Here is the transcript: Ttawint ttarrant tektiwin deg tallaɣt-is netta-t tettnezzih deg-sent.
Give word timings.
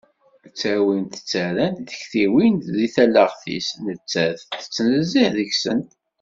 Ttawint 0.45 1.13
ttarrant 1.19 1.85
tektiwin 1.89 2.55
deg 2.75 2.91
tallaɣt-is 2.95 3.67
netta-t 3.85 4.39
tettnezzih 4.61 5.29
deg-sent. 5.37 5.89